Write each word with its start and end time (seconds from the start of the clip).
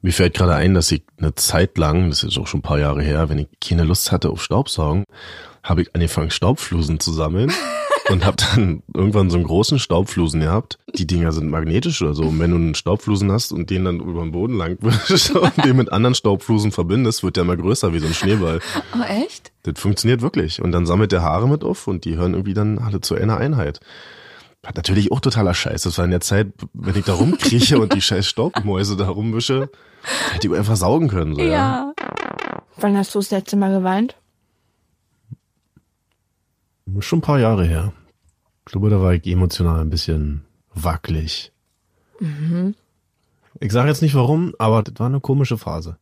Mir 0.00 0.12
fällt 0.12 0.34
gerade 0.34 0.54
ein, 0.54 0.74
dass 0.74 0.92
ich 0.92 1.02
eine 1.18 1.34
Zeit 1.34 1.76
lang, 1.76 2.10
das 2.10 2.22
ist 2.22 2.38
auch 2.38 2.46
schon 2.46 2.60
ein 2.60 2.62
paar 2.62 2.78
Jahre 2.78 3.02
her, 3.02 3.28
wenn 3.28 3.38
ich 3.38 3.48
keine 3.60 3.82
Lust 3.82 4.12
hatte 4.12 4.30
auf 4.30 4.42
Staubsaugen, 4.42 5.04
habe 5.64 5.82
ich 5.82 5.94
angefangen 5.94 6.30
Staubflusen 6.30 7.00
zu 7.00 7.12
sammeln 7.12 7.52
und 8.08 8.24
habe 8.24 8.36
dann 8.36 8.82
irgendwann 8.94 9.28
so 9.28 9.36
einen 9.36 9.46
großen 9.46 9.80
Staubflusen 9.80 10.40
gehabt. 10.40 10.78
Die 10.94 11.06
Dinger 11.06 11.32
sind 11.32 11.50
magnetisch 11.50 12.00
oder 12.00 12.14
so. 12.14 12.22
Und 12.22 12.38
wenn 12.38 12.50
du 12.52 12.56
einen 12.56 12.74
Staubflusen 12.76 13.32
hast 13.32 13.50
und 13.50 13.70
den 13.70 13.84
dann 13.84 14.00
über 14.00 14.22
den 14.22 14.30
Boden 14.30 14.56
lang 14.56 14.78
wischst 14.80 15.32
und 15.32 15.64
den 15.64 15.76
mit 15.76 15.92
anderen 15.92 16.14
Staubflusen 16.14 16.70
verbindest, 16.70 17.24
wird 17.24 17.36
der 17.36 17.42
immer 17.42 17.56
größer 17.56 17.92
wie 17.92 17.98
so 17.98 18.06
ein 18.06 18.14
Schneeball. 18.14 18.60
Oh, 18.94 19.02
echt? 19.02 19.50
Das 19.64 19.80
funktioniert 19.80 20.22
wirklich. 20.22 20.62
Und 20.62 20.70
dann 20.70 20.86
sammelt 20.86 21.10
der 21.10 21.22
Haare 21.22 21.48
mit 21.48 21.64
auf 21.64 21.88
und 21.88 22.04
die 22.04 22.16
hören 22.16 22.34
irgendwie 22.34 22.54
dann 22.54 22.78
alle 22.78 23.00
zu 23.00 23.16
einer 23.16 23.38
Einheit. 23.38 23.80
Hat 24.64 24.76
natürlich 24.76 25.12
auch 25.12 25.20
totaler 25.20 25.54
Scheiß. 25.54 25.82
Das 25.82 25.98
war 25.98 26.04
in 26.04 26.10
der 26.10 26.20
Zeit, 26.20 26.48
wenn 26.72 26.96
ich 26.96 27.04
da 27.04 27.14
rumkrieche 27.14 27.78
und 27.78 27.94
die 27.94 28.02
scheiß 28.02 28.26
Staubmäuse 28.26 28.96
da 28.96 29.08
rumwische, 29.08 29.70
hätte 30.32 30.48
ich 30.48 30.54
einfach 30.54 30.76
saugen 30.76 31.08
können. 31.08 31.34
So, 31.34 31.42
ja. 31.42 31.48
Ja. 31.48 31.94
Wann 32.76 32.96
hast 32.96 33.14
du 33.14 33.20
das 33.20 33.30
letzte 33.30 33.56
Mal 33.56 33.72
geweint? 33.72 34.16
Schon 37.00 37.18
ein 37.18 37.22
paar 37.22 37.38
Jahre 37.38 37.64
her. 37.64 37.92
Ich 38.66 38.72
glaube, 38.72 38.90
da 38.90 39.00
war 39.00 39.14
ich 39.14 39.26
emotional 39.26 39.80
ein 39.80 39.90
bisschen 39.90 40.44
wackelig. 40.74 41.52
Ich 43.60 43.72
sage 43.72 43.88
jetzt 43.88 44.02
nicht 44.02 44.14
warum, 44.14 44.54
aber 44.58 44.82
das 44.82 44.98
war 44.98 45.06
eine 45.06 45.20
komische 45.20 45.58
Phase. 45.58 45.96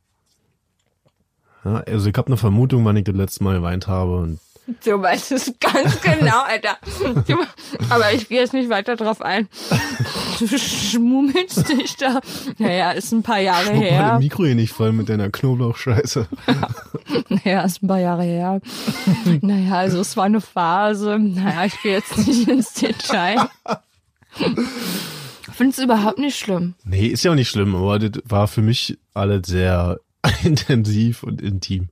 Ja, 1.65 1.77
also 1.81 2.09
ich 2.09 2.17
habe 2.17 2.29
eine 2.29 2.37
Vermutung, 2.37 2.85
wann 2.85 2.97
ich 2.97 3.05
das 3.05 3.15
letzte 3.15 3.45
Mal 3.45 3.57
geweint 3.57 3.87
habe. 3.87 4.17
Und 4.19 4.41
Du 4.85 5.01
weißt 5.01 5.33
es 5.33 5.53
ganz 5.61 6.01
genau, 6.03 6.43
Alter. 6.43 6.77
Du- 7.27 7.39
Aber 7.89 8.13
ich 8.13 8.29
gehe 8.29 8.41
jetzt 8.41 8.53
nicht 8.53 8.69
weiter 8.69 8.97
drauf 8.97 9.23
ein. 9.23 9.49
Du 10.41 10.47
schmummelst 10.59 11.69
dich 11.69 11.97
da. 11.97 12.21
Naja, 12.59 12.91
ist 12.91 13.13
ein 13.13 13.23
paar 13.23 13.39
Jahre 13.41 13.73
mal 13.73 13.81
her. 13.81 14.11
das 14.13 14.21
Mikro 14.21 14.45
hier 14.45 14.55
nicht 14.55 14.73
voll 14.73 14.93
mit 14.93 15.09
deiner 15.09 15.31
Knoblauchscheiße. 15.31 16.27
Naja, 17.29 17.63
ist 17.63 17.83
ein 17.83 17.87
paar 17.89 18.01
Jahre 18.01 18.25
her. 18.25 18.61
Naja, 19.41 19.75
also 19.77 20.01
es 20.01 20.17
war 20.17 20.25
eine 20.25 20.41
Phase. 20.41 21.19
Naja, 21.19 21.65
ich 21.67 21.81
gehe 21.83 21.93
jetzt 21.93 22.19
nicht 22.27 22.49
ins 22.49 22.73
Detail. 22.75 23.49
Ich 24.39 25.55
finde 25.55 25.71
es 25.73 25.79
überhaupt 25.79 26.19
nicht 26.19 26.39
schlimm. 26.39 26.75
Nee, 26.85 27.07
ist 27.07 27.25
ja 27.25 27.31
auch 27.31 27.35
nicht 27.37 27.49
schlimm, 27.49 27.75
aber 27.75 27.99
das 27.99 28.21
war 28.25 28.47
für 28.49 28.63
mich 28.63 28.99
alles 29.15 29.47
sehr 29.47 29.99
intensiv 30.45 31.23
und 31.23 31.41
intim. 31.41 31.89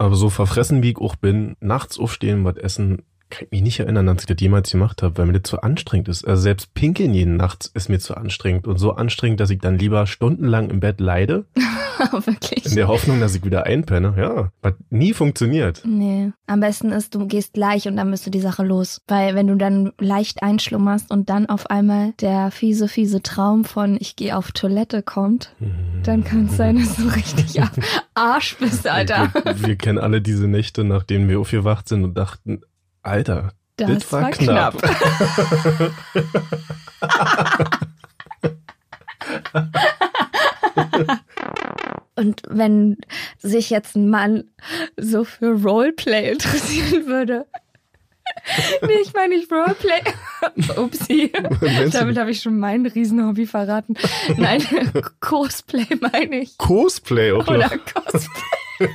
Aber 0.00 0.14
so 0.14 0.30
verfressen, 0.30 0.82
wie 0.82 0.92
ich 0.92 0.96
auch 0.96 1.14
bin, 1.14 1.56
nachts 1.60 1.98
aufstehen, 1.98 2.42
was 2.42 2.56
essen, 2.56 3.02
kann 3.30 3.44
ich 3.44 3.50
mich 3.50 3.62
nicht 3.62 3.80
erinnern, 3.80 4.06
dass 4.06 4.20
ich 4.20 4.26
das 4.26 4.36
jemals 4.40 4.70
gemacht 4.70 5.02
habe, 5.02 5.16
weil 5.18 5.26
mir 5.26 5.34
das 5.34 5.48
zu 5.48 5.62
anstrengend 5.62 6.08
ist. 6.08 6.26
Also 6.26 6.42
selbst 6.42 6.74
pinkeln 6.74 7.14
jeden 7.14 7.36
Nachts 7.36 7.66
ist 7.66 7.88
mir 7.88 7.98
zu 7.98 8.16
anstrengend 8.16 8.66
und 8.66 8.78
so 8.78 8.92
anstrengend, 8.92 9.40
dass 9.40 9.50
ich 9.50 9.58
dann 9.58 9.78
lieber 9.78 10.06
stundenlang 10.06 10.70
im 10.70 10.80
Bett 10.80 11.00
leide, 11.00 11.46
Wirklich. 12.12 12.66
in 12.66 12.76
der 12.76 12.88
Hoffnung, 12.88 13.20
dass 13.20 13.34
ich 13.34 13.44
wieder 13.44 13.64
einpenne. 13.64 14.14
Ja, 14.16 14.50
was 14.62 14.74
nie 14.90 15.12
funktioniert. 15.12 15.82
Nee. 15.84 16.32
Am 16.46 16.60
besten 16.60 16.92
ist, 16.92 17.14
du 17.14 17.26
gehst 17.26 17.52
gleich 17.52 17.86
und 17.86 17.96
dann 17.96 18.10
müsste 18.10 18.30
die 18.30 18.40
Sache 18.40 18.64
los. 18.64 19.00
Weil 19.06 19.34
wenn 19.34 19.46
du 19.46 19.56
dann 19.56 19.92
leicht 19.98 20.42
einschlummerst 20.42 21.10
und 21.10 21.30
dann 21.30 21.46
auf 21.46 21.70
einmal 21.70 22.12
der 22.20 22.50
fiese, 22.50 22.88
fiese 22.88 23.22
Traum 23.22 23.64
von 23.64 23.96
ich 24.00 24.16
gehe 24.16 24.36
auf 24.36 24.52
Toilette 24.52 25.02
kommt, 25.02 25.54
dann 26.02 26.24
kann 26.24 26.46
es 26.46 26.56
sein, 26.56 26.78
dass 26.78 26.96
du 26.96 27.08
richtig 27.14 27.60
am 27.60 27.70
Arsch 28.14 28.56
bist, 28.58 28.88
Alter. 28.88 29.30
Wir, 29.44 29.66
wir 29.66 29.76
kennen 29.76 29.98
alle 29.98 30.20
diese 30.20 30.48
Nächte, 30.48 30.84
nach 30.84 31.04
denen 31.04 31.28
wir 31.28 31.40
aufgewacht 31.40 31.88
sind 31.88 32.04
und 32.04 32.16
dachten, 32.16 32.62
Alter, 33.02 33.52
Das, 33.76 34.12
war 34.12 34.30
knapp. 34.30 34.76
Und 42.16 42.42
wenn 42.48 42.98
sich 43.38 43.70
jetzt 43.70 43.96
ein 43.96 44.10
Mann 44.10 44.44
so 44.96 45.24
für 45.24 45.52
Roleplay 45.62 46.32
interessieren 46.32 47.06
würde. 47.06 47.46
nee, 48.82 48.92
ich 49.02 49.14
meine 49.14 49.36
nicht 49.36 49.50
Roleplay. 49.50 50.02
Upsi. 50.76 51.32
Damit 51.92 52.18
habe 52.18 52.30
ich 52.30 52.42
schon 52.42 52.58
mein 52.58 52.84
Riesenhobby 52.86 53.46
verraten. 53.46 53.96
Nein, 54.36 54.62
Cosplay 55.20 55.86
meine 56.00 56.40
ich. 56.40 56.58
Cosplay 56.58 57.32
Oder 57.32 57.56
noch. 57.56 57.70
Cosplay. 57.94 58.88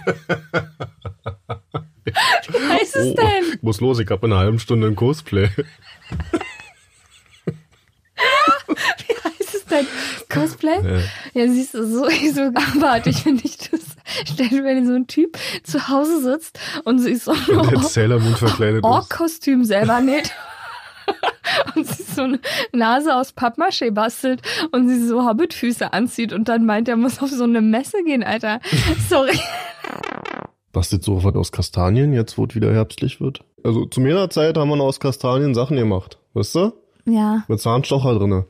Wie 2.50 2.68
heißt 2.74 2.96
es 2.96 3.08
Oh, 3.08 3.16
denn? 3.16 3.54
ich 3.56 3.64
muss 3.64 3.82
los, 3.82 4.00
ich 4.00 4.10
habe 4.10 4.26
in 4.28 4.34
einer 4.34 4.42
halben 4.42 4.60
Stunde 4.60 4.88
ein 4.88 4.96
Cosplay. 4.96 5.50
Wie 8.68 9.14
heißt 9.24 9.56
es 9.56 9.66
denn? 9.66 9.86
Cosplay? 10.30 10.80
Ja. 10.84 11.00
Ja, 11.42 11.52
siehst 11.52 11.74
du, 11.74 11.86
so, 11.88 12.08
so 12.34 12.42
abartig 12.78 13.18
finde 13.18 13.44
ich 13.46 13.58
das. 13.58 13.82
Stell 14.34 14.50
dir, 14.50 14.64
wenn 14.64 14.88
so 14.88 14.94
ein 14.94 15.08
Typ 15.08 15.38
zu 15.64 15.88
Hause 15.90 16.22
sitzt 16.22 16.60
und 16.86 17.00
sie 17.00 17.12
ist 17.12 17.26
so 17.26 17.32
ein 17.32 17.82
Sailor 17.84 18.20
Moon 18.20 18.36
verkleidet. 18.36 18.84
Ork-Kostüm 18.84 19.64
selber 19.66 20.00
näht. 20.02 20.32
Und 21.76 21.86
sie 21.88 22.02
so 22.02 22.24
eine 22.24 22.40
Nase 22.72 23.14
aus 23.16 23.36
Pappmaché 23.38 23.92
bastelt 23.92 24.42
und 24.72 24.90
sie 24.90 25.06
so 25.08 25.24
Hobbitfüße 25.28 25.94
anzieht 25.94 26.34
und 26.34 26.50
dann 26.50 26.66
meint, 26.66 26.90
er 26.90 26.96
muss 26.96 27.20
auf 27.22 27.30
so 27.30 27.44
eine 27.44 27.62
Messe 27.62 28.04
gehen, 28.04 28.24
Alter. 28.24 28.60
Sorry. 29.08 29.40
Bastelt 30.76 31.04
so 31.06 31.24
was 31.24 31.34
aus 31.36 31.52
Kastanien, 31.54 32.12
jetzt 32.12 32.38
wo 32.38 32.44
es 32.46 32.54
wieder 32.54 32.74
herbstlich 32.74 33.22
wird? 33.22 33.40
Also 33.64 33.86
zu 33.86 34.02
meiner 34.02 34.30
Zeit 34.30 34.58
haben 34.58 34.68
wir 34.70 34.76
noch 34.76 34.86
aus 34.86 35.00
Kastanien 35.00 35.54
Sachen 35.56 35.78
gemacht. 35.78 36.18
Weißt 36.34 36.54
du? 36.56 36.74
Ja, 37.08 37.44
Mit 37.48 37.62
Zahnstocher 37.62 38.18
drinne. 38.20 38.46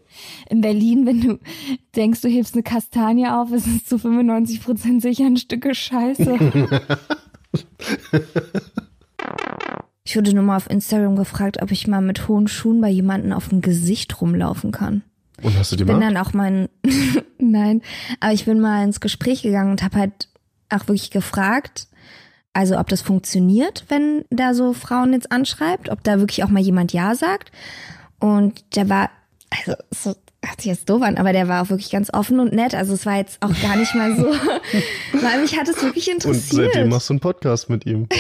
in 0.50 0.62
Berlin, 0.62 1.06
wenn 1.06 1.22
du 1.22 1.40
denkst, 1.96 2.22
du 2.22 2.30
hebst 2.30 2.56
eine 2.56 2.64
Kastanie 2.64 3.28
auf, 3.28 3.52
ist 3.52 3.68
es 3.68 3.86
zu 3.86 3.98
95% 3.98 5.02
sicher 5.02 5.26
ein 5.26 5.38
Stück 5.38 5.68
Scheiße. 5.74 6.38
Ich 10.08 10.16
wurde 10.16 10.34
nur 10.36 10.44
mal 10.44 10.58
auf 10.58 10.70
Instagram 10.70 11.16
gefragt, 11.16 11.62
ob 11.64 11.72
ich 11.72 11.88
mal 11.88 12.00
mit 12.02 12.28
hohen 12.28 12.48
Schuhen 12.48 12.80
bei 12.80 12.90
jemandem 12.90 13.32
auf 13.34 13.50
dem 13.50 13.62
Gesicht 13.62 14.22
rumlaufen 14.22 14.72
kann. 14.72 15.02
Und 15.42 15.58
hast 15.58 15.72
du 15.72 15.76
die 15.78 15.84
bin 15.84 15.96
gemacht? 16.00 16.16
dann 16.16 16.24
auch 16.24 16.34
mein 16.34 16.70
nein, 17.40 17.82
aber 18.20 18.32
ich 18.34 18.46
bin 18.46 18.60
mal 18.62 18.84
ins 18.84 19.00
Gespräch 19.00 19.42
gegangen 19.42 19.72
und 19.72 19.82
habe 19.82 19.98
halt 19.98 20.30
auch 20.70 20.88
wirklich 20.88 21.12
gefragt, 21.12 21.88
also 22.54 22.78
ob 22.78 22.88
das 22.88 23.02
funktioniert, 23.02 23.86
wenn 23.90 24.24
da 24.30 24.54
so 24.54 24.74
Frauen 24.74 25.14
jetzt 25.14 25.32
anschreibt, 25.32 25.90
ob 25.90 26.04
da 26.04 26.20
wirklich 26.20 26.44
auch 26.44 26.50
mal 26.50 26.62
jemand 26.62 26.94
ja 26.94 27.16
sagt. 27.16 27.52
Und 28.20 28.64
der 28.76 28.90
war 28.90 29.10
also 29.50 29.74
so 29.92 30.16
hört 30.44 30.62
sich 30.62 30.72
jetzt 30.72 30.90
doof 30.90 31.02
an, 31.02 31.18
aber 31.18 31.34
der 31.34 31.48
war 31.48 31.64
auch 31.64 31.70
wirklich 31.70 31.90
ganz 31.90 32.14
offen 32.14 32.40
und 32.40 32.54
nett. 32.54 32.76
Also 32.76 32.94
es 32.94 33.06
war 33.06 33.18
jetzt 33.18 33.42
auch 33.42 33.52
gar 33.62 33.76
nicht 33.76 33.96
mal 33.96 34.16
so, 34.16 34.26
weil 35.14 35.42
mich 35.42 35.58
hat 35.58 35.68
es 35.68 35.82
wirklich 35.82 36.08
Und 36.08 36.16
interessiert. 36.24 36.74
seitdem 36.74 36.90
machst 36.90 37.10
du 37.10 37.14
einen 37.14 37.20
Podcast 37.20 37.70
mit 37.70 37.86
ihm. 37.86 38.08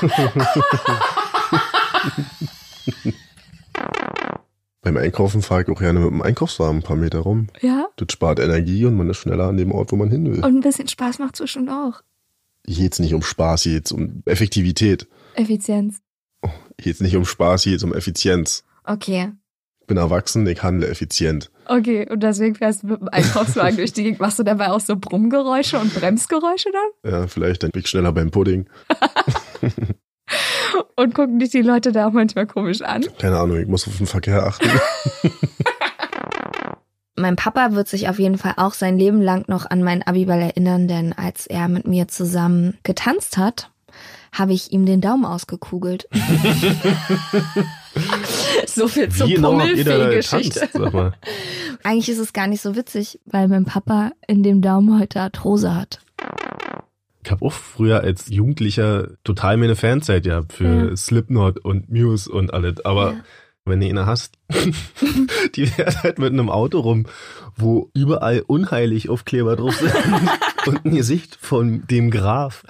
Beim 4.82 4.96
Einkaufen 4.96 5.42
fahre 5.42 5.62
ich 5.62 5.68
auch 5.68 5.78
gerne 5.78 6.00
mit 6.00 6.10
dem 6.10 6.22
Einkaufswagen 6.22 6.78
ein 6.78 6.82
paar 6.82 6.96
Meter 6.96 7.18
rum. 7.20 7.48
ja, 7.60 7.88
Das 7.96 8.12
spart 8.12 8.38
Energie 8.40 8.86
und 8.86 8.96
man 8.96 9.10
ist 9.10 9.18
schneller 9.18 9.48
an 9.48 9.56
dem 9.58 9.72
Ort, 9.72 9.92
wo 9.92 9.96
man 9.96 10.10
hin 10.10 10.24
will. 10.30 10.42
und 10.44 10.56
ein 10.56 10.60
bisschen 10.60 10.88
Spaß 10.88 11.18
macht 11.18 11.36
zwischen 11.36 11.68
auch. 11.68 12.00
Hier 12.66 12.84
geht's 12.84 12.98
nicht 12.98 13.12
um 13.14 13.22
Spaß, 13.22 13.62
hier 13.62 13.74
geht's 13.74 13.92
um 13.92 14.22
Effektivität. 14.26 15.06
Effizienz. 15.34 15.98
Hier 16.42 16.52
geht's 16.78 17.00
nicht 17.00 17.16
um 17.16 17.24
Spaß, 17.26 17.62
hier 17.64 17.72
geht's 17.72 17.84
um 17.84 17.92
Effizienz. 17.94 18.64
Okay. 18.84 19.32
Ich 19.80 19.86
bin 19.86 19.96
erwachsen, 19.98 20.46
ich 20.46 20.62
handle 20.62 20.88
effizient. 20.88 21.50
Okay, 21.66 22.08
und 22.08 22.22
deswegen 22.22 22.54
fährst 22.54 22.82
du 22.82 22.86
mit 22.88 23.00
dem 23.00 23.08
Einkaufswagen 23.08 23.76
durch 23.76 23.92
die 23.92 24.04
Gegend. 24.04 24.20
Machst 24.20 24.38
du 24.38 24.44
dabei 24.44 24.70
auch 24.70 24.80
so 24.80 24.96
Brummgeräusche 24.96 25.78
und 25.78 25.92
Bremsgeräusche 25.94 26.70
dann? 26.72 27.12
Ja, 27.12 27.26
vielleicht 27.26 27.62
dann 27.64 27.70
bin 27.70 27.80
ich 27.82 27.88
schneller 27.88 28.12
beim 28.12 28.30
Pudding. 28.30 28.66
Und 30.96 31.14
gucken 31.14 31.38
dich 31.38 31.50
die 31.50 31.62
Leute 31.62 31.92
da 31.92 32.08
auch 32.08 32.12
manchmal 32.12 32.46
komisch 32.46 32.82
an? 32.82 33.04
Keine 33.18 33.38
Ahnung, 33.38 33.58
ich 33.58 33.66
muss 33.66 33.86
auf 33.86 33.96
den 33.96 34.06
Verkehr 34.06 34.46
achten. 34.46 34.68
Mein 37.16 37.36
Papa 37.36 37.72
wird 37.72 37.88
sich 37.88 38.08
auf 38.08 38.18
jeden 38.18 38.38
Fall 38.38 38.54
auch 38.56 38.72
sein 38.72 38.98
Leben 38.98 39.20
lang 39.20 39.44
noch 39.46 39.68
an 39.68 39.82
meinen 39.82 40.02
Abiball 40.02 40.40
erinnern, 40.40 40.88
denn 40.88 41.12
als 41.12 41.46
er 41.46 41.68
mit 41.68 41.86
mir 41.86 42.08
zusammen 42.08 42.78
getanzt 42.82 43.36
hat, 43.36 43.70
habe 44.32 44.52
ich 44.52 44.72
ihm 44.72 44.86
den 44.86 45.00
Daumen 45.00 45.24
ausgekugelt. 45.24 46.08
so 48.66 48.88
viel 48.88 49.08
zur 49.10 49.28
Wie 49.28 49.34
genau 49.34 49.50
Pummelfee-Geschichte. 49.50 51.12
Eigentlich 51.82 52.08
ist 52.08 52.18
es 52.18 52.32
gar 52.32 52.46
nicht 52.46 52.62
so 52.62 52.76
witzig, 52.76 53.20
weil 53.26 53.48
mein 53.48 53.64
Papa 53.64 54.12
in 54.26 54.42
dem 54.42 54.62
Daumen 54.62 54.98
heute 54.98 55.20
Arthrose 55.20 55.74
hat. 55.74 56.00
Ich 57.24 57.30
habe 57.30 57.44
auch 57.44 57.52
früher 57.52 58.00
als 58.00 58.28
Jugendlicher 58.30 59.08
total 59.24 59.56
meine 59.58 59.76
Fanzeit 59.76 60.22
gehabt 60.24 60.52
für 60.54 60.90
Ja. 60.90 60.96
Slipknot 60.96 61.58
und 61.58 61.90
Muse 61.90 62.30
und 62.30 62.52
alles. 62.54 62.84
Aber 62.84 63.12
Ja. 63.12 63.20
wenn 63.66 63.80
du 63.80 63.86
eine 63.88 64.06
hast, 64.06 64.34
die 65.54 65.66
fährt 65.66 66.02
halt 66.02 66.18
mit 66.18 66.32
einem 66.32 66.48
Auto 66.48 66.80
rum, 66.80 67.06
wo 67.56 67.90
überall 67.94 68.42
unheilig 68.46 69.10
Aufkleber 69.10 69.56
drauf 69.56 69.76
sind 69.76 69.92
und 70.66 70.84
ein 70.86 70.94
Gesicht 70.96 71.36
von 71.40 71.86
dem 71.88 72.10
Graf. 72.10 72.62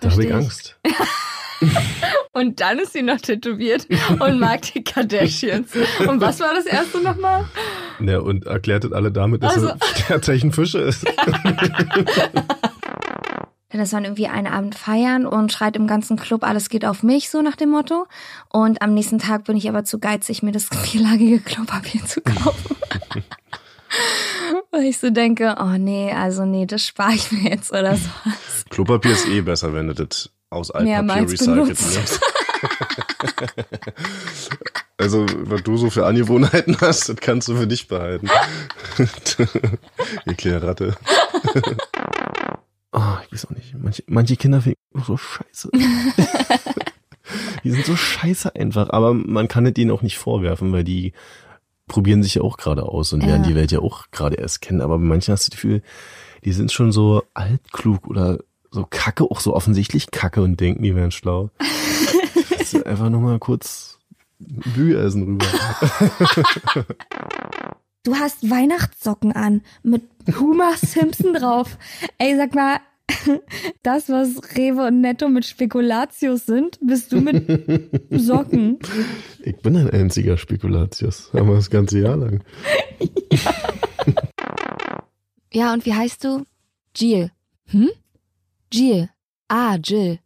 Da 0.00 0.10
habe 0.10 0.24
ich. 0.24 0.32
Angst. 0.34 0.78
Und 2.32 2.60
dann 2.60 2.78
ist 2.78 2.94
sie 2.94 3.02
noch 3.02 3.20
tätowiert 3.20 3.86
und 4.18 4.38
mag 4.38 4.62
die 4.62 4.82
Kardashians. 4.82 5.72
Und 6.08 6.20
was 6.22 6.40
war 6.40 6.54
das 6.54 6.64
erste 6.64 7.02
nochmal? 7.02 7.44
Ja, 8.02 8.20
und 8.20 8.46
erklärt 8.46 8.90
alle 8.94 9.10
damit, 9.12 9.42
dass 9.42 9.54
Also- 9.56 9.66
er 9.68 9.76
Sternzeichen 9.96 10.52
Fische 10.52 10.78
ist. 10.78 11.04
Das 13.72 13.92
waren 13.92 14.04
irgendwie 14.04 14.26
einen 14.26 14.48
Abend 14.48 14.74
feiern 14.74 15.26
und 15.26 15.52
schreit 15.52 15.76
im 15.76 15.86
ganzen 15.86 16.16
Club, 16.16 16.42
alles 16.42 16.68
geht 16.68 16.84
auf 16.84 17.02
mich, 17.02 17.30
so 17.30 17.40
nach 17.40 17.56
dem 17.56 17.70
Motto. 17.70 18.06
Und 18.48 18.82
am 18.82 18.94
nächsten 18.94 19.18
Tag 19.18 19.44
bin 19.44 19.56
ich 19.56 19.68
aber 19.68 19.84
zu 19.84 19.98
geizig, 19.98 20.42
mir 20.42 20.52
das 20.52 20.64
vierlagige 20.82 21.40
Klopapier 21.40 22.04
zu 22.04 22.20
kaufen. 22.20 22.76
Weil 24.70 24.84
ich 24.84 24.98
so 24.98 25.10
denke, 25.10 25.56
oh 25.60 25.76
nee, 25.78 26.12
also 26.12 26.44
nee, 26.44 26.66
das 26.66 26.84
spare 26.84 27.14
ich 27.14 27.32
mir 27.32 27.50
jetzt 27.50 27.70
oder 27.72 27.96
sowas. 27.96 28.64
Klopapier 28.68 29.12
ist 29.12 29.26
eh 29.28 29.40
besser, 29.40 29.72
wenn 29.72 29.88
du 29.88 29.94
das 29.94 30.30
aus 30.50 30.70
Altpapier 30.70 31.22
recycelt 31.22 31.66
nimmst. 31.66 32.20
Also, 35.00 35.24
was 35.44 35.62
du 35.62 35.78
so 35.78 35.88
für 35.88 36.04
Angewohnheiten 36.04 36.76
hast, 36.82 37.08
das 37.08 37.16
kannst 37.16 37.48
du 37.48 37.56
für 37.56 37.66
dich 37.66 37.88
behalten. 37.88 38.28
Ihr 40.26 40.34
kleine 40.34 40.60
Ratte. 42.92 43.18
Oh, 43.20 43.24
ich 43.26 43.32
weiß 43.32 43.46
auch 43.46 43.50
nicht. 43.50 43.74
Manche, 43.78 44.02
manche 44.06 44.36
Kinder 44.36 44.60
finden 44.60 44.78
so 45.04 45.16
scheiße. 45.16 45.70
die 47.64 47.70
sind 47.70 47.84
so 47.84 47.96
scheiße 47.96 48.54
einfach, 48.56 48.90
aber 48.90 49.14
man 49.14 49.48
kann 49.48 49.66
es 49.66 49.76
ihnen 49.78 49.90
auch 49.90 50.02
nicht 50.02 50.18
vorwerfen, 50.18 50.72
weil 50.72 50.84
die 50.84 51.12
probieren 51.86 52.22
sich 52.22 52.34
ja 52.36 52.42
auch 52.42 52.56
gerade 52.56 52.84
aus 52.84 53.12
und 53.12 53.20
lernen 53.24 53.44
Ja. 53.44 53.50
die 53.50 53.54
Welt 53.56 53.72
ja 53.72 53.80
auch 53.80 54.10
gerade 54.12 54.36
erst 54.36 54.60
kennen. 54.60 54.80
Aber 54.80 54.98
bei 54.98 55.04
manchen 55.04 55.32
hast 55.32 55.46
du 55.46 55.50
das 55.50 55.56
Gefühl, 55.56 55.82
die 56.44 56.52
sind 56.52 56.72
schon 56.72 56.92
so 56.92 57.22
altklug 57.34 58.06
oder 58.06 58.38
so 58.70 58.86
kacke, 58.88 59.24
auch 59.24 59.40
so 59.40 59.54
offensichtlich 59.54 60.10
kacke 60.12 60.42
und 60.42 60.60
denken, 60.60 60.82
die 60.82 60.94
wären 60.94 61.10
schlau. 61.10 61.50
Einfach 62.84 63.10
nochmal 63.10 63.38
kurz 63.40 63.98
Bügeisen 64.38 65.24
rüber. 65.24 65.46
Du 68.02 68.16
hast 68.16 68.48
Weihnachtssocken 68.48 69.32
an 69.32 69.60
mit 69.82 70.02
Homer 70.38 70.74
Simpson 70.76 71.34
drauf. 71.34 71.76
Ey, 72.16 72.34
sag 72.36 72.54
mal, 72.54 72.78
das, 73.82 74.08
was 74.08 74.40
Rewe 74.56 74.86
und 74.86 75.02
Netto 75.02 75.28
mit 75.28 75.44
Spekulatius 75.44 76.46
sind, 76.46 76.78
bist 76.80 77.12
du 77.12 77.20
mit 77.20 77.44
Socken. 78.10 78.78
Ich 79.44 79.56
bin 79.58 79.76
ein 79.76 79.90
einziger 79.90 80.38
Spekulatius, 80.38 81.30
aber 81.34 81.56
das 81.56 81.68
ganze 81.70 82.00
Jahr 82.00 82.16
lang. 82.16 82.42
Ja, 85.52 85.72
und 85.72 85.84
wie 85.84 85.94
heißt 85.94 86.22
du? 86.22 86.44
Jill. 86.94 87.32
Hm? 87.66 87.90
Jill. 88.72 89.10
Ah, 89.48 89.76
Jill. 89.82 90.20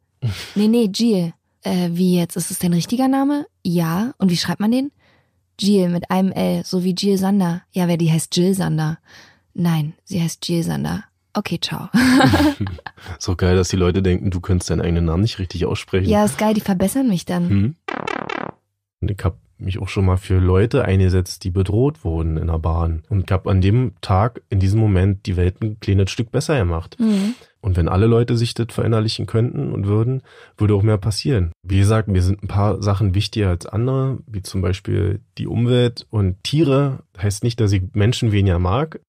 Nee, 0.54 0.68
nee, 0.68 0.90
Jill. 0.94 1.32
Äh, 1.62 1.88
wie 1.92 2.18
jetzt? 2.18 2.36
Ist 2.36 2.50
es 2.50 2.58
dein 2.58 2.74
richtiger 2.74 3.08
Name? 3.08 3.46
Ja. 3.62 4.12
Und 4.18 4.30
wie 4.30 4.36
schreibt 4.36 4.60
man 4.60 4.70
den? 4.70 4.92
Jill 5.58 5.88
mit 5.88 6.10
einem 6.10 6.32
L, 6.32 6.64
so 6.64 6.84
wie 6.84 6.94
Jill 6.94 7.18
Sander. 7.18 7.62
Ja, 7.72 7.88
wer 7.88 7.96
die 7.96 8.10
heißt 8.10 8.36
Jill 8.36 8.54
Sander. 8.54 8.98
Nein, 9.54 9.94
sie 10.04 10.20
heißt 10.20 10.46
Jill 10.48 10.62
Sander. 10.62 11.04
Okay, 11.32 11.58
ciao. 11.60 11.88
So 13.18 13.36
geil, 13.36 13.56
dass 13.56 13.68
die 13.68 13.76
Leute 13.76 14.02
denken, 14.02 14.30
du 14.30 14.40
könntest 14.40 14.70
deinen 14.70 14.80
eigenen 14.80 15.04
Namen 15.06 15.22
nicht 15.22 15.38
richtig 15.38 15.66
aussprechen. 15.66 16.08
Ja, 16.08 16.24
ist 16.24 16.38
geil, 16.38 16.54
die 16.54 16.60
verbessern 16.60 17.08
mich 17.08 17.26
dann. 17.26 17.48
Hm? 17.50 17.74
Und 19.00 19.10
ich 19.10 19.22
habe 19.22 19.36
mich 19.58 19.78
auch 19.78 19.88
schon 19.88 20.04
mal 20.04 20.16
für 20.16 20.38
Leute 20.38 20.84
eingesetzt, 20.84 21.44
die 21.44 21.50
bedroht 21.50 22.04
wurden 22.04 22.36
in 22.36 22.46
der 22.46 22.58
Bahn. 22.58 23.02
Und 23.08 23.24
ich 23.24 23.32
habe 23.32 23.50
an 23.50 23.60
dem 23.60 23.92
Tag, 24.00 24.42
in 24.48 24.58
diesem 24.58 24.80
Moment, 24.80 25.26
die 25.26 25.36
Welt 25.36 25.62
ein 25.62 25.78
kleines 25.80 26.10
Stück 26.10 26.30
besser 26.32 26.58
gemacht. 26.58 26.96
Mhm. 26.98 27.34
Und 27.64 27.78
wenn 27.78 27.88
alle 27.88 28.04
Leute 28.04 28.36
sich 28.36 28.52
das 28.52 28.66
verinnerlichen 28.68 29.24
könnten 29.24 29.72
und 29.72 29.86
würden, 29.86 30.20
würde 30.58 30.74
auch 30.74 30.82
mehr 30.82 30.98
passieren. 30.98 31.50
Wie 31.62 31.78
gesagt, 31.78 32.08
mir 32.08 32.20
sind 32.20 32.42
ein 32.42 32.46
paar 32.46 32.82
Sachen 32.82 33.14
wichtiger 33.14 33.48
als 33.48 33.64
andere, 33.64 34.18
wie 34.26 34.42
zum 34.42 34.60
Beispiel 34.60 35.22
die 35.38 35.46
Umwelt 35.46 36.06
und 36.10 36.44
Tiere. 36.44 37.04
Heißt 37.16 37.42
nicht, 37.42 37.58
dass 37.60 37.72
ich 37.72 37.82
Menschen 37.94 38.32
weniger 38.32 38.58
mag. 38.58 39.00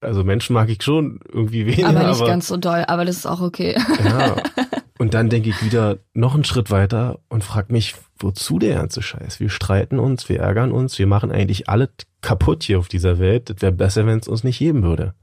Also 0.00 0.24
Menschen 0.24 0.54
mag 0.54 0.70
ich 0.70 0.82
schon 0.82 1.20
irgendwie 1.30 1.66
weniger. 1.66 1.88
Aber 1.90 2.08
nicht 2.08 2.24
ganz 2.24 2.48
so 2.48 2.56
doll, 2.56 2.82
aber 2.88 3.04
das 3.04 3.16
ist 3.16 3.26
auch 3.26 3.42
okay. 3.42 3.76
Ja. 4.02 4.36
Und 4.98 5.14
dann 5.14 5.28
denke 5.28 5.50
ich 5.50 5.62
wieder 5.62 5.98
noch 6.12 6.34
einen 6.34 6.44
Schritt 6.44 6.72
weiter 6.72 7.20
und 7.28 7.44
frage 7.44 7.72
mich, 7.72 7.94
wozu 8.18 8.58
der 8.58 8.74
ganze 8.74 9.00
Scheiß? 9.00 9.38
Wir 9.38 9.48
streiten 9.48 10.00
uns, 10.00 10.28
wir 10.28 10.40
ärgern 10.40 10.72
uns, 10.72 10.98
wir 10.98 11.06
machen 11.06 11.30
eigentlich 11.30 11.68
alles 11.68 11.90
kaputt 12.20 12.64
hier 12.64 12.80
auf 12.80 12.88
dieser 12.88 13.20
Welt. 13.20 13.48
Das 13.48 13.62
wäre 13.62 13.70
besser, 13.70 14.06
wenn 14.06 14.18
es 14.18 14.26
uns 14.26 14.42
nicht 14.42 14.58
geben 14.58 14.82
würde. 14.82 15.14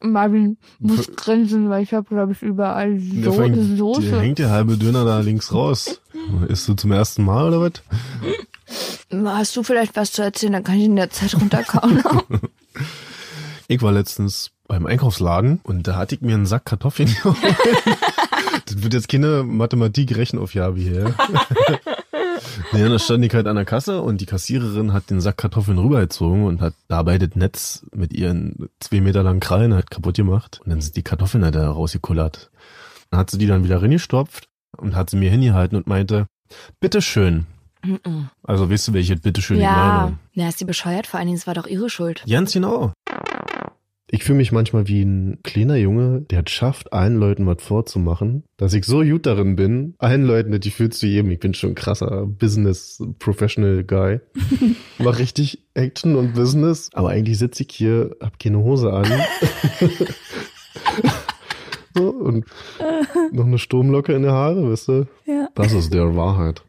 Marvin 0.00 0.58
muss 0.80 1.10
grinsen, 1.16 1.70
weil 1.70 1.82
ich 1.82 1.94
habe, 1.94 2.06
glaube 2.08 2.32
ich, 2.32 2.42
überall 2.42 2.98
Der 2.98 3.32
fängt- 3.32 3.56
Der 3.56 4.20
hängt 4.20 4.38
der 4.38 4.50
halbe 4.50 4.76
Döner 4.76 5.04
da 5.04 5.20
links 5.20 5.52
raus. 5.52 6.00
Isst 6.48 6.68
du 6.68 6.74
zum 6.74 6.92
ersten 6.92 7.24
Mal 7.24 7.48
oder 7.48 7.60
was? 7.60 7.82
Hast 9.24 9.56
du 9.56 9.62
vielleicht 9.62 9.96
was 9.96 10.12
zu 10.12 10.22
erzählen? 10.22 10.52
Dann 10.54 10.64
kann 10.64 10.76
ich 10.76 10.84
in 10.84 10.96
der 10.96 11.10
Zeit 11.10 11.34
runterkauen. 11.34 12.02
Ich 13.66 13.80
war 13.80 13.92
letztens 13.92 14.50
beim 14.68 14.84
Einkaufsladen 14.84 15.60
und 15.62 15.88
da 15.88 15.96
hatte 15.96 16.14
ich 16.16 16.20
mir 16.20 16.34
einen 16.34 16.44
Sack 16.44 16.66
Kartoffeln 16.66 17.08
geholt. 17.14 17.36
Das 18.66 18.82
wird 18.82 18.92
jetzt 18.94 19.08
keine 19.08 19.42
Mathematik-Rechenaufgabe 19.42 20.78
hier. 20.80 21.14
Ja, 22.72 22.88
da 22.88 22.98
stand 22.98 23.24
ich 23.24 23.34
halt 23.34 23.46
an 23.46 23.56
der 23.56 23.64
Kasse 23.64 24.00
und 24.00 24.20
die 24.20 24.26
Kassiererin 24.26 24.92
hat 24.92 25.10
den 25.10 25.20
Sack 25.20 25.38
Kartoffeln 25.38 25.78
rübergezogen 25.78 26.44
und 26.44 26.60
hat 26.60 26.74
dabei 26.88 27.18
das 27.18 27.34
Netz 27.34 27.86
mit 27.94 28.12
ihren 28.12 28.68
zwei 28.80 29.00
Meter 29.00 29.22
langen 29.22 29.40
Krallen 29.40 29.74
halt 29.74 29.90
kaputt 29.90 30.16
gemacht. 30.16 30.60
Und 30.64 30.70
dann 30.70 30.80
sind 30.80 30.96
die 30.96 31.02
Kartoffeln 31.02 31.44
halt 31.44 31.54
da 31.54 31.70
rausgekullert. 31.70 32.50
Dann 33.10 33.20
hat 33.20 33.30
sie 33.30 33.38
die 33.38 33.46
dann 33.46 33.64
wieder 33.64 33.82
reingestopft 33.82 34.48
und 34.76 34.94
hat 34.94 35.10
sie 35.10 35.16
mir 35.16 35.30
hingehalten 35.30 35.76
und 35.76 35.86
meinte, 35.86 36.26
bitteschön. 36.80 37.46
Also 38.42 38.70
weißt 38.70 38.88
du, 38.88 38.92
welche 38.94 39.16
bitteschön 39.16 39.58
ich 39.58 39.62
ja. 39.62 40.04
meine? 40.04 40.18
Na, 40.34 40.48
ist 40.48 40.60
die 40.60 40.64
bescheuert? 40.64 41.06
Vor 41.06 41.18
allen 41.18 41.26
Dingen, 41.26 41.38
es 41.38 41.46
war 41.46 41.54
doch 41.54 41.66
ihre 41.66 41.90
Schuld. 41.90 42.24
Ganz 42.28 42.52
genau. 42.52 42.92
Ich 44.10 44.22
fühle 44.22 44.36
mich 44.36 44.52
manchmal 44.52 44.86
wie 44.86 45.02
ein 45.02 45.38
kleiner 45.42 45.76
Junge, 45.76 46.20
der 46.20 46.42
es 46.46 46.52
schafft, 46.52 46.92
allen 46.92 47.16
Leuten 47.16 47.46
was 47.46 47.62
vorzumachen, 47.62 48.44
dass 48.58 48.74
ich 48.74 48.84
so 48.84 49.02
gut 49.02 49.24
darin 49.24 49.56
bin, 49.56 49.94
allen 49.98 50.24
Leuten 50.24 50.52
das 50.52 50.60
Gefühl 50.60 50.90
zu 50.90 51.06
geben, 51.06 51.30
ich 51.30 51.40
bin 51.40 51.54
schon 51.54 51.70
ein 51.70 51.74
krasser 51.74 52.26
Business 52.26 53.02
Professional 53.18 53.82
Guy. 53.82 54.20
Mach 54.98 55.18
richtig 55.18 55.64
Action 55.72 56.16
und 56.16 56.34
Business, 56.34 56.90
aber 56.92 57.10
eigentlich 57.10 57.38
sitze 57.38 57.64
ich 57.66 57.74
hier, 57.74 58.14
hab 58.20 58.38
keine 58.38 58.58
Hose 58.58 58.92
an. 58.92 59.06
so, 61.94 62.10
und 62.10 62.44
noch 63.32 63.46
eine 63.46 63.58
Sturmlocke 63.58 64.12
in 64.12 64.22
der 64.22 64.32
Haare, 64.32 64.70
weißt 64.70 64.88
du? 64.88 65.06
Ja. 65.24 65.48
Das 65.54 65.72
ist 65.72 65.94
der 65.94 66.14
Wahrheit. 66.14 66.62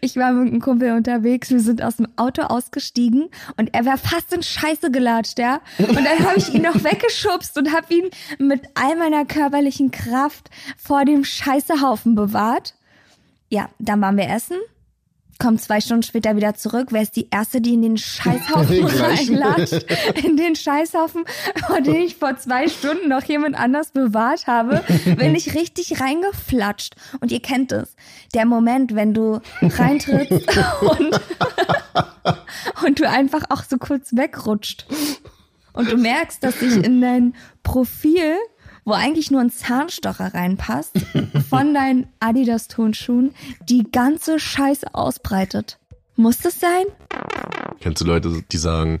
Ich 0.00 0.16
war 0.16 0.32
mit 0.32 0.52
einem 0.52 0.60
Kumpel 0.60 0.92
unterwegs, 0.92 1.50
wir 1.50 1.58
sind 1.58 1.82
aus 1.82 1.96
dem 1.96 2.06
Auto 2.14 2.42
ausgestiegen 2.42 3.30
und 3.56 3.74
er 3.74 3.84
wäre 3.84 3.98
fast 3.98 4.32
in 4.32 4.44
Scheiße 4.44 4.92
gelatscht, 4.92 5.40
ja. 5.40 5.60
Und 5.78 5.96
dann 5.96 6.24
habe 6.24 6.38
ich 6.38 6.54
ihn 6.54 6.62
noch 6.62 6.84
weggeschubst 6.84 7.58
und 7.58 7.72
habe 7.72 7.92
ihn 7.92 8.10
mit 8.38 8.62
all 8.74 8.96
meiner 8.96 9.24
körperlichen 9.24 9.90
Kraft 9.90 10.50
vor 10.76 11.04
dem 11.04 11.24
Scheißehaufen 11.24 12.14
bewahrt. 12.14 12.74
Ja, 13.48 13.70
dann 13.80 14.00
waren 14.00 14.16
wir 14.16 14.28
essen. 14.28 14.58
Kommt 15.40 15.60
zwei 15.60 15.80
Stunden 15.80 16.02
später 16.02 16.34
wieder 16.34 16.54
zurück. 16.54 16.88
Wer 16.90 17.02
ist 17.02 17.14
die 17.14 17.28
Erste, 17.30 17.60
die 17.60 17.74
in 17.74 17.82
den 17.82 17.96
Scheißhaufen 17.96 18.84
reinlatscht? 18.86 19.86
In 20.24 20.36
den 20.36 20.56
Scheißhaufen, 20.56 21.24
vor 21.66 21.80
den 21.80 21.94
ich 21.94 22.16
vor 22.16 22.36
zwei 22.38 22.66
Stunden 22.66 23.08
noch 23.08 23.22
jemand 23.22 23.56
anders 23.56 23.92
bewahrt 23.92 24.48
habe, 24.48 24.82
bin 25.16 25.36
ich 25.36 25.54
richtig 25.54 26.00
reingeflatscht. 26.00 26.96
Und 27.20 27.30
ihr 27.30 27.40
kennt 27.40 27.70
es. 27.70 27.94
Der 28.34 28.46
Moment, 28.46 28.96
wenn 28.96 29.14
du 29.14 29.40
reintrittst 29.62 30.48
und, 30.80 31.20
und 32.84 33.00
du 33.00 33.08
einfach 33.08 33.44
auch 33.50 33.62
so 33.62 33.78
kurz 33.78 34.16
wegrutscht. 34.16 34.86
Und 35.72 35.92
du 35.92 35.96
merkst, 35.96 36.42
dass 36.42 36.58
sich 36.58 36.82
in 36.84 37.00
dein 37.00 37.36
Profil, 37.62 38.34
wo 38.88 38.94
eigentlich 38.94 39.30
nur 39.30 39.42
ein 39.42 39.50
Zahnstocher 39.50 40.32
reinpasst, 40.32 40.92
von 41.50 41.74
deinen 41.74 42.08
Adidas-Turnschuhen 42.20 43.34
die 43.68 43.84
ganze 43.90 44.40
Scheiße 44.40 44.94
ausbreitet. 44.94 45.78
Muss 46.16 46.38
das 46.38 46.58
sein? 46.58 46.84
Kennst 47.80 48.00
du 48.00 48.06
Leute, 48.06 48.42
die 48.50 48.56
sagen, 48.56 49.00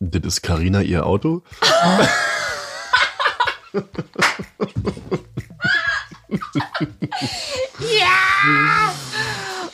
das 0.00 0.22
ist 0.24 0.42
Carina 0.42 0.82
ihr 0.82 1.06
Auto? 1.06 1.42
Ja! 7.78 8.92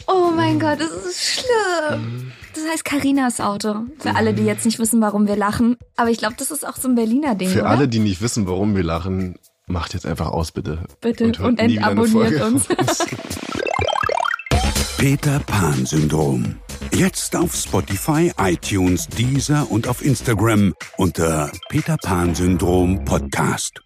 Oh 0.07 0.31
mein 0.35 0.59
Gott, 0.59 0.81
das 0.81 0.91
ist 0.91 1.25
schlimm. 1.25 2.33
Das 2.63 2.71
heißt 2.71 2.85
Carinas 2.85 3.41
Auto. 3.41 3.87
Für 3.99 4.15
alle, 4.15 4.35
die 4.35 4.45
jetzt 4.45 4.65
nicht 4.65 4.79
wissen, 4.79 5.01
warum 5.01 5.27
wir 5.27 5.35
lachen. 5.35 5.77
Aber 5.97 6.11
ich 6.11 6.19
glaube, 6.19 6.37
das 6.39 6.53
ist 6.53 6.65
auch 6.67 6.77
so 6.77 6.87
ein 6.89 6.95
Berliner 6.95 7.35
Ding, 7.35 7.49
Für 7.49 7.63
oder? 7.63 7.71
alle, 7.71 7.89
die 7.89 7.99
nicht 7.99 8.23
wissen, 8.23 8.47
warum 8.47 8.77
wir 8.77 8.85
lachen, 8.85 9.35
macht 9.67 9.95
jetzt 9.95 10.07
einfach 10.07 10.29
aus, 10.29 10.53
bitte. 10.53 10.85
Bitte. 11.01 11.33
Und 11.43 11.59
eine 11.59 11.75
entabonniert 11.75 12.41
uns. 12.43 12.69
Peter 14.97 15.41
Pan 15.41 15.85
Syndrom. 15.85 16.55
Jetzt 16.93 17.35
auf 17.35 17.57
Spotify, 17.57 18.31
iTunes, 18.39 19.09
Deezer 19.09 19.67
und 19.69 19.89
auf 19.89 20.05
Instagram 20.05 20.75
unter 20.97 21.51
Peter 21.69 21.97
Pan 21.97 22.37
Syndrom 22.37 23.05
Podcast. 23.05 23.81